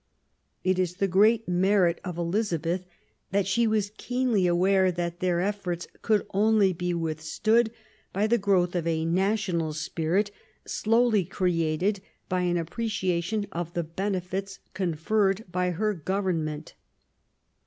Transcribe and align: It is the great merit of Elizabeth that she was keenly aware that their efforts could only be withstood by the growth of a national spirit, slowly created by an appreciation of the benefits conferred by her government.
It 0.63 0.79
is 0.79 0.95
the 0.95 1.07
great 1.07 1.47
merit 1.47 2.01
of 2.03 2.17
Elizabeth 2.17 2.87
that 3.29 3.45
she 3.45 3.67
was 3.67 3.91
keenly 3.97 4.47
aware 4.47 4.91
that 4.91 5.19
their 5.19 5.41
efforts 5.41 5.87
could 6.01 6.25
only 6.33 6.73
be 6.73 6.91
withstood 6.95 7.71
by 8.11 8.25
the 8.25 8.39
growth 8.39 8.73
of 8.75 8.87
a 8.87 9.05
national 9.05 9.73
spirit, 9.73 10.31
slowly 10.65 11.23
created 11.23 12.01
by 12.27 12.41
an 12.41 12.57
appreciation 12.57 13.45
of 13.51 13.75
the 13.75 13.83
benefits 13.83 14.57
conferred 14.73 15.45
by 15.51 15.69
her 15.69 15.93
government. 15.93 16.73